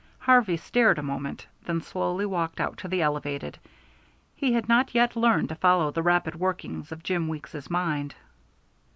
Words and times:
Harvey 0.17 0.57
stared 0.57 0.97
a 0.97 1.03
moment, 1.03 1.45
then 1.65 1.79
slowly 1.79 2.25
walked 2.25 2.59
out 2.59 2.75
to 2.75 2.87
the 2.87 3.03
elevated. 3.03 3.59
He 4.35 4.53
had 4.53 4.67
not 4.67 4.95
yet 4.95 5.15
learned 5.15 5.49
to 5.49 5.53
follow 5.55 5.91
the 5.91 6.01
rapid 6.01 6.33
working 6.33 6.87
of 6.89 7.03
Jim 7.03 7.27
Weeks's 7.27 7.69
mind. 7.69 8.15